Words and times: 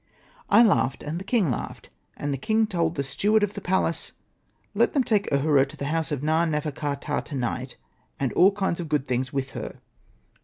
I 0.49 0.63
laughed, 0.63 1.03
and 1.03 1.19
the 1.19 1.23
king 1.23 1.51
laughed. 1.51 1.91
And 2.17 2.33
the 2.33 2.37
king 2.39 2.65
told 2.65 2.95
the 2.95 3.03
steward 3.03 3.43
of 3.43 3.53
the 3.53 3.61
palace,' 3.61 4.13
Let 4.73 4.93
them 4.93 5.03
take 5.03 5.31
Ahura 5.31 5.67
to 5.67 5.77
the 5.77 5.85
house 5.93 6.11
of 6.11 6.23
Na.nefer.ka.ptah 6.23 7.19
to 7.23 7.35
night, 7.35 7.77
and 8.19 8.33
all 8.33 8.51
kinds 8.51 8.79
of 8.79 8.89
good 8.89 9.07
things 9.07 9.31
with 9.31 9.51
her.' 9.51 9.75